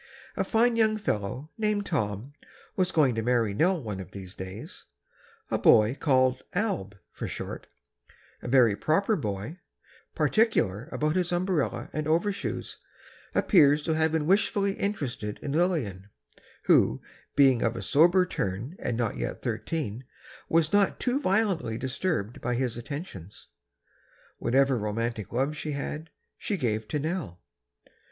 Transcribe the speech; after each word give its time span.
A 0.35 0.43
fine 0.43 0.77
young 0.77 0.97
fellow, 0.97 1.51
named 1.59 1.85
Tom, 1.85 2.33
was 2.75 2.91
going 2.91 3.13
to 3.13 3.21
marry 3.21 3.53
Nell 3.53 3.79
one 3.79 3.99
of 3.99 4.09
these 4.09 4.33
days; 4.33 4.85
a 5.51 5.59
boy 5.59 5.93
called 5.93 6.41
"Alb," 6.55 6.95
for 7.11 7.27
short—a 7.27 8.47
very 8.47 8.75
proper 8.75 9.15
boy, 9.15 9.57
particular 10.15 10.89
about 10.91 11.15
his 11.15 11.31
umbrella 11.31 11.87
and 11.93 12.07
overshoes—appears 12.07 13.83
to 13.83 13.93
have 13.93 14.11
been 14.11 14.25
wishfully 14.25 14.73
interested 14.73 15.37
in 15.43 15.51
Lillian, 15.51 16.09
who, 16.63 16.99
being 17.35 17.61
of 17.61 17.75
a 17.75 17.83
sober 17.83 18.25
turn 18.25 18.75
and 18.79 18.97
not 18.97 19.17
yet 19.17 19.43
thirteen, 19.43 20.03
was 20.49 20.73
not 20.73 20.99
too 20.99 21.19
violently 21.19 21.77
disturbed 21.77 22.41
by 22.41 22.55
his 22.55 22.75
attentions. 22.75 23.49
Whatever 24.39 24.79
romantic 24.79 25.31
love 25.31 25.55
she 25.55 25.73
had, 25.73 26.09
she 26.39 26.57
gave 26.57 26.87
to 26.87 26.97
Nell. 26.97 27.39